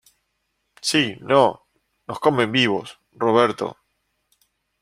si 0.89 1.03
no, 1.29 1.43
nos 2.07 2.19
comen 2.19 2.51
vivos. 2.51 2.87
Roberto. 3.13 3.77